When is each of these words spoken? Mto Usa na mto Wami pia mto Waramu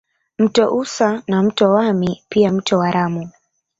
Mto 0.39 0.75
Usa 0.77 1.23
na 1.27 1.43
mto 1.43 1.71
Wami 1.73 2.23
pia 2.29 2.51
mto 2.51 2.77
Waramu 2.79 3.29